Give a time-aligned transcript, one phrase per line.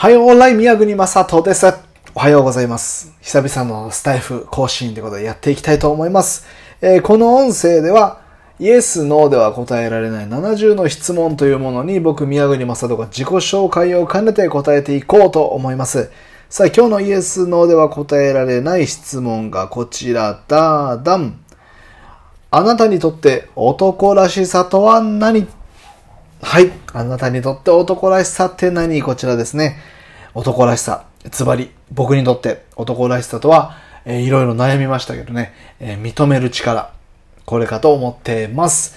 [0.00, 1.66] はい、オンライン宮国正人です。
[2.14, 3.12] おはようございます。
[3.20, 6.46] 久々のスタイフ更新ということでやっていきたいと思います。
[6.80, 8.20] えーこの音声では、
[8.60, 16.12] イエス、ノーでは答えられない70の質問というものに僕、宮国正人が自己紹介を兼ねて答えていこうと思います。
[16.48, 21.40] さあ、今日のイエス、ノーでは答えられない質問がこちらだ、ダン。
[22.52, 25.48] あなたにとって男らしさとは何？
[26.40, 26.70] はい。
[26.92, 29.02] あなたにとって男らしさって何？
[29.02, 29.76] こちらですね。
[30.34, 31.04] 男らしさ。
[31.32, 36.92] つまり、僕にとって男らしさとは、えーいろいろ悩みましたけどね、えー認める力。
[37.44, 38.96] これかと思ってます。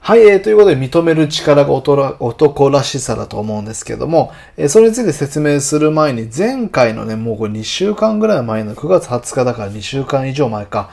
[0.00, 10.90] はい、えーということで認める力が男らしさだと思うんですけども、えーそれについて説明する前に、前回のね、もうこれ2週間ぐらい前の9月20日だから2週間以上前か、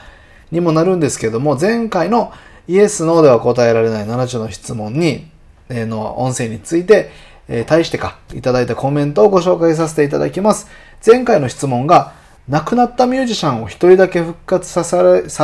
[0.52, 2.34] にもなるんですけども、前回の
[2.68, 5.26] イエス、ノーでは答えられない7つの質問に、
[5.86, 7.10] の音声について、
[7.48, 10.68] え対してか、いただいたコメントをご紹介させていただきます。
[11.04, 12.12] 前回の質問が、
[12.48, 14.84] 亡くなったミュージシャンを一人だけ復活さ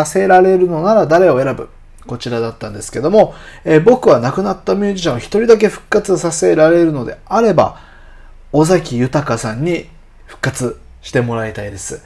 [0.05, 1.69] せられるのなら誰を選ぶ？
[2.07, 3.35] こちらだったんですけども、
[3.65, 7.81] えー僕は亡くなったミュージシャンを一人だけ復活させられるのであれば、
[8.53, 9.89] 尾崎豊さんに
[10.27, 12.03] 復活してもらいたいです。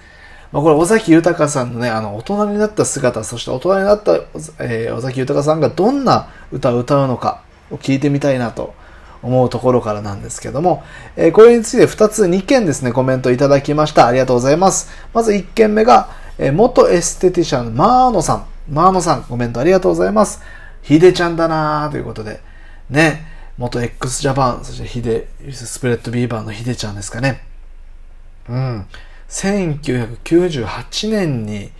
[0.53, 4.15] まあ、これ、尾崎豊さんのね、あの、大人になった姿、そして大人になった、
[4.59, 8.75] えー尾崎豊さんがどんな歌を歌うのかを聞いてみたいなと
[9.23, 10.83] 思うところからなんですけども、
[11.17, 14.07] えーこれについて2つ、2件ですね、コメントいただきました。
[14.07, 14.91] ありがとうございます。
[15.13, 18.45] まず1件目が、えー元エステティシャンマーノさん。
[18.71, 20.41] マーノさん、コメントありがとうございます。
[20.83, 22.41] ヒデちゃんだなーということで、
[22.89, 23.27] ね、
[23.59, 27.43] 元 x ジャパン、そしてヒデ、スプレッドビーバーのヒデちゃんですかね。
[28.49, 28.87] うん。
[29.29, 31.71] 1998年に、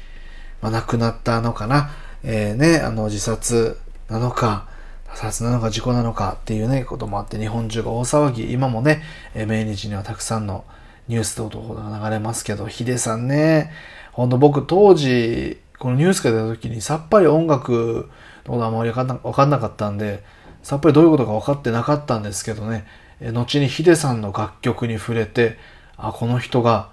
[0.61, 1.91] まあ、亡くなったのかな。
[2.23, 4.67] えーね、あの、自殺なのか、
[5.15, 8.53] 他殺なのか事故なのかっていうね、こともあって日本中が大騒ぎ。
[8.53, 9.03] 今もね、
[9.35, 10.65] え命日にはたくさんの
[11.09, 13.73] ニュース等々が流れますけど、ヒデさんね、
[14.13, 18.09] ほんと僕当時、このニュースが出た時にさっぱり音楽
[18.45, 20.23] のことあまりわかんなかったんで、
[20.63, 22.87] さっぱりどういうことか分かってなかったんですけどね、
[23.21, 25.59] え後にヒデさんの楽曲に触れて、
[25.97, 26.91] あ、この人が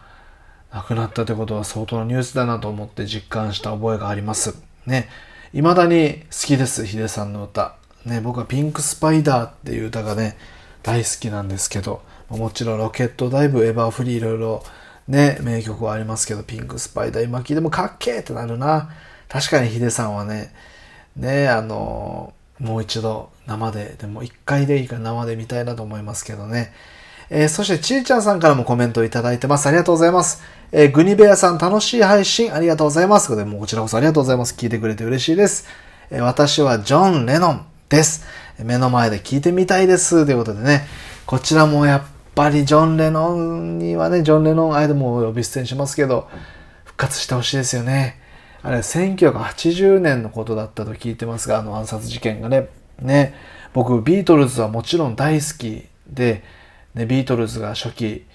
[0.72, 4.62] 亡くなったということは相当なニュースだなと思って実感した覚えがあります。
[4.86, 5.10] ね。
[5.54, 7.76] 未だに好きです、ヒデさんの歌。
[8.08, 10.38] ね、僕はピンクスパイダーっていう歌がね、
[10.82, 14.64] 大好きなんですけど、もちろんロケットダイブ、エバーフリーいろいろ
[15.08, 18.90] ね、名曲はありますけど、ピンクスパイダー今聴いてもかっけーってなるな。
[19.30, 20.54] 確かにヒデさんはね、
[21.16, 26.74] ね、あの、もう一度生で、でも一回でいいから生で見たいなと思いますけどね。
[27.30, 29.68] えーそして、ちーちゃんさんからもコメントいただいてます。
[29.68, 30.42] ありがとうございます。
[30.72, 33.36] えーグニベアさん、楽しい配信ありがとうございます。
[33.36, 34.56] で、もこちらこそありがとうございます。
[34.56, 35.66] 聞いてくれて嬉しいです。
[36.10, 38.26] えー私はジョン・レノンです。
[38.60, 40.26] 目の前で聞いてみたいです。
[40.26, 40.86] ということでね、
[41.26, 42.02] こちらもやっ
[42.36, 46.30] ぱりジョン・レノンにはね、ジョン・レノンアイドも呼び捨てにしますけど、
[46.84, 48.20] 復活してほしいですよね。
[48.62, 52.68] あれ、1980年のことだったと聞いてますが、あの暗殺事件がね。
[53.02, 53.36] ね、
[53.74, 56.44] 僕、ビートルズはもちろん大好きで、
[56.94, 58.26] ね、ビートルズが初期、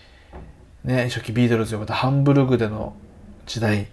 [0.85, 2.95] ね、初期ビートルズ呼ばれたハンブルグでの
[3.47, 3.89] 時代、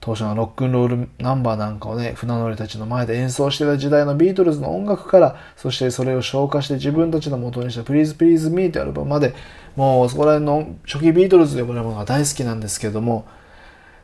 [0.00, 9.34] 当初のロックンロールナンバーなんかをね、船乗りたちの前で演奏してた時代のビートルズの音楽から、そしてそれを消化して自分たちの元にした Please Please Me というアルバムまで、
[9.76, 13.26] もうそこら辺の初期ビートルズと呼ばれるものが大好きなんですけども、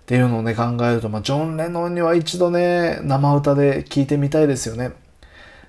[0.02, 4.92] っていうのをね、考えると、まあ、ジョン・レノンには一度ね、生歌で聴いてみたいですよね。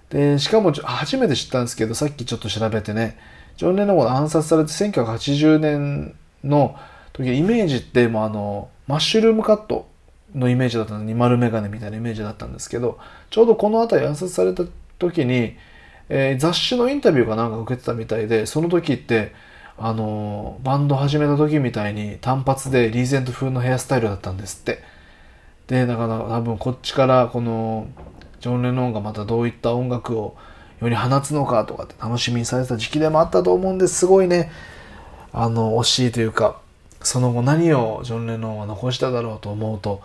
[0.09, 3.17] で、しかも初めて知ったんですけど、さっきちょっと調べてね、
[3.55, 6.75] ジョン・レノンが暗殺されて1980年の
[7.13, 9.87] 時、イメージってもうあの、マッシュルームカット
[10.35, 12.99] のイメージだったのに、丸メガネみたいなイメージだったんですけど、
[13.29, 14.63] ちょうどこの辺り暗殺された
[14.99, 15.55] 時に、
[16.09, 19.33] えー雑誌のインタビューかなんか受けてたみたいで、その時って、
[19.77, 24.83] あのーバンド始めた時みたいに単発でリーゼント風のヘアスタイルだったんですって。
[25.67, 27.87] で、だから多分こっちからこの、
[28.39, 30.37] ジョン・レノンがまたどういった音楽を
[30.81, 34.51] 世に放つのかとかって楽しみにされてた時期でもあったと思うんですごいね、
[35.33, 36.59] あの、惜しいというか、
[37.01, 40.01] その後何をジョン・レノンは残しただろうと思うと、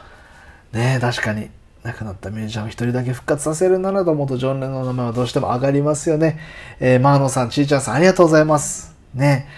[0.73, 1.51] ねえ、確かに
[1.83, 6.39] 亡くなったミュージシャンを一人だけ復活させるならと思うと、ジョン・レノンの名前はどうしても上がりますよね。
[6.81, 8.95] えーマーノさん、ちーちゃんさん、ありがとうございます。
[9.15, 9.49] ね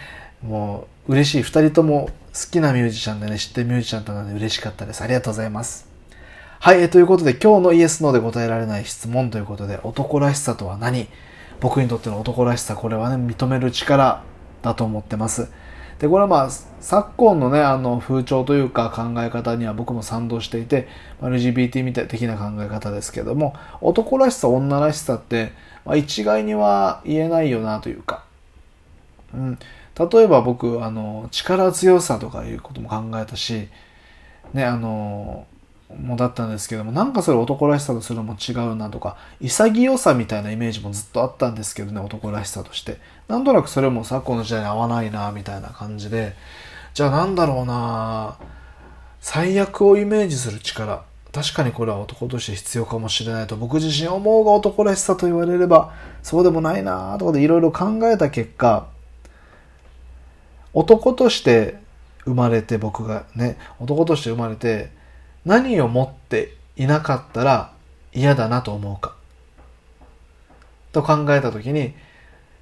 [0.43, 1.43] もう、嬉しい。
[1.43, 5.03] 二人とも好きなミュージシャンでね、知ってるミュージシャンとなので嬉しかったです。
[5.03, 5.87] ありがとうございます。
[6.59, 11.09] はい、えーということで今日のイエス・ノーで答えられない質問ということで、男らしさとは何？
[11.61, 14.25] 僕にとっての男らしさ、これはね、認める力
[14.63, 15.49] だと思ってます。
[16.05, 20.87] で、これはまあ、昨今のね、あの、風潮というか考え方には僕も賛同していて、
[21.23, 25.53] LGBT みたい的な考え方ですけども、男らしさ、女らしさって、
[25.87, 28.23] まあ、一概には言えないよなというか、
[29.33, 29.59] うん。
[29.99, 33.69] 例えば僕、あの、力強さとかいうことも考えたし、
[34.53, 35.47] ね、あの、
[36.01, 42.99] もだったんですけども、なんかそれ男らしさとするのも違うなとか、潔さみたいなイメージもずっとあったんですけどね、男らしさとして。
[43.29, 46.35] なんとなくそれも昨今の時代に合わないな、みたいな感じで、
[46.95, 48.37] じゃあなんだろうな
[49.21, 51.03] 最悪をイメージする力。
[51.33, 55.93] 確かにこれは男として必要かもしれないと僕自身思うが男らしさと言われれば、
[56.23, 58.87] そうでもないなとかでいろいろ考えた結果、
[60.73, 61.79] 男として
[62.25, 64.91] 生まれて僕がね、男として生まれて
[65.45, 67.73] 何を持っていなかったら
[68.13, 69.15] 嫌だなと思うか？
[70.93, 71.93] と考えた時に、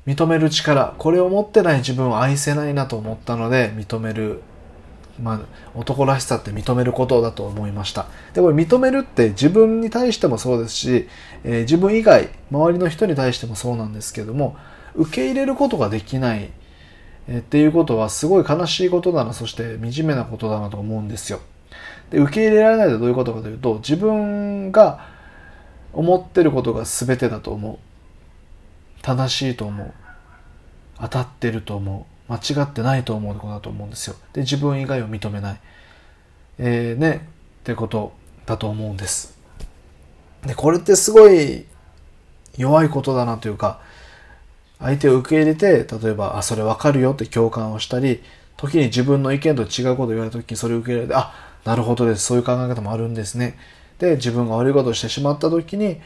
[0.06, 4.40] 認める力、これを持ってない自分を愛せないなと思ったので、認める、
[5.22, 5.40] まあ、
[5.74, 8.06] 男らしさって認めることだと思いました。
[8.32, 11.08] で、これ認めるって自分に対してもそうですし、
[11.44, 14.56] えー、自分以外、周りの人に対してもそうなんですけども、
[14.94, 16.50] 受け入れることができない
[17.28, 21.40] えっていうことはすごい悲しいことだな、そして惨めなことだなと思うんですよ。
[22.12, 25.08] で、受け入れられないとどういうことかというと、自分が
[25.94, 27.78] 思ってることが全てだと思う。
[29.00, 29.92] 正しいと思う。
[31.00, 32.32] 当たってると思う。
[32.32, 34.16] 間違ってないと思うことだと思うんですよ。
[34.34, 35.60] で、自分以外を認めない。
[36.58, 37.26] えー、ね、
[37.60, 38.12] ってこと
[38.44, 39.38] だと思うんです。
[40.46, 41.64] で、これってすごい
[42.58, 43.80] 弱いことだなというか、
[44.78, 48.22] 相手を受け入れて、例えば、あ、それわかるよって共感をしたり、
[48.58, 52.24] 時に自分の意見と違うことを言われた時にそれを受け入れて、あ、なるほどです。
[52.24, 53.56] そういう考え方もあるんですね。
[53.98, 56.00] で、自分が悪いことをしてしまった時に、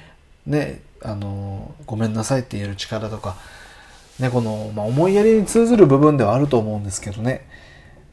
[0.47, 3.37] ね、あの、ごめんなさいって言える力とか、
[4.19, 7.47] ね、この、まあ、思いやりに通ずる部分ではあると思うんですけどね。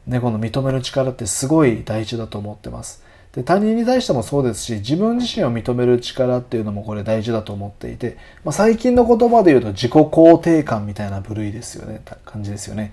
[0.06, 3.04] ね、この認める力ってすごい大事だと思ってます。
[3.34, 12.92] で他人に対してもそうですし自分自身を認める力っていうのもこれ大事だと思っていて、まあ、最近の言葉で言うと自己肯定感みたいな部類ですよね感じですよね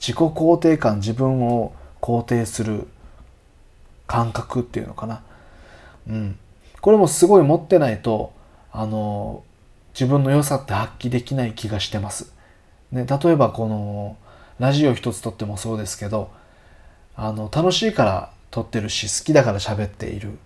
[0.00, 2.86] 自己肯定感自分を肯定する
[4.12, 5.22] 感覚っていうのかな。
[6.06, 6.38] うん。
[6.82, 8.34] これもすごい持ってないと
[8.72, 9.42] あの
[9.94, 12.34] 自分の良さって発揮できない気がしてます、
[12.90, 14.16] ね、例えばこの
[14.58, 16.30] ラジオ一つとってもそうですけど
[17.14, 20.38] あの楽しいから撮ってるし好きだから喋っている、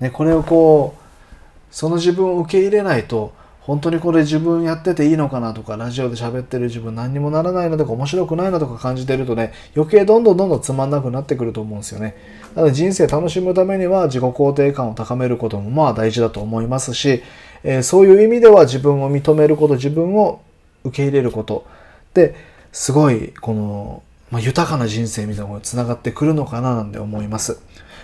[0.00, 3.32] ね、これをこうその自分を受け入れないと
[3.66, 12.16] 本当にこれ自分やってていいのかなとかラジオで喋ってる自分何にもならないのとか面白くないのとか感じてるとね余計どんどんどんどんつまんなくなってくると思うんですよね
[12.54, 17.22] なので人生楽しむためには自己肯定感を高めることもまあ大事だと思いますし、
[17.64, 20.42] えー、そういう意味では自分を認めること自分を
[20.84, 21.66] 受け入れること
[22.14, 22.36] で
[22.72, 27.60] すごいこのまあ、豊かな人生みたいなものにつながってくるのかななんて思います。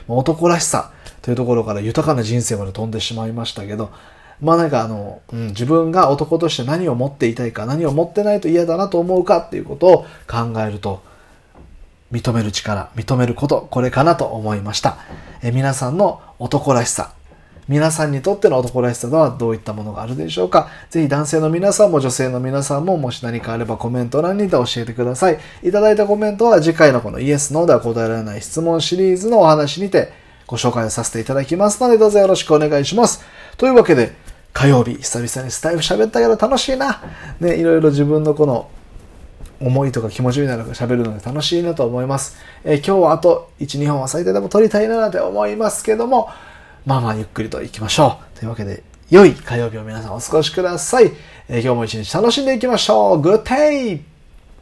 [0.07, 3.91] まあ、男らしさというところから豊かな人生まで飛んでしまいましたけど、
[4.43, 11.01] まあなんかあの、うん、自分が男として何を持っていたいか、何を持ってないと嫌だなと思うかっていうことを考えると、
[12.11, 14.99] 認める力、認めること、これかなと思いました。
[15.43, 17.15] え皆さんの男らしさ、
[17.69, 25.39] 皆さんにとっての男らしさとはどういったものがあるでしょうかぜひ男性の皆さんも女性の皆さんももし何かあればコメント欄にて教えてください。
[25.63, 30.13] いただいたコメントは次回のこのイエス、ノーでは答えられない質問シリーズのお話にて
[30.49, 33.25] ご紹介させていただきますのでどうぞよろしくお願いします。
[33.57, 34.13] というわけで、
[34.53, 37.03] 火曜日、久々にスタイフ喋ったけど楽しいな。
[37.41, 38.71] ね、いろいろ自分のこの
[39.61, 42.37] 思いとか気持ちみたいなのが喋るので楽しいなと思います。
[42.65, 46.29] えー、今日はあと1、2本は最低でも撮りたいななんて思いますけども、
[46.85, 48.39] まあまあゆっくりと行きましょう。
[48.39, 51.13] というわけで、良い火曜日を皆さんお過ごしください。
[51.49, 53.21] えー、今日も一日楽しんでいきましょう。
[53.21, 54.12] Good day!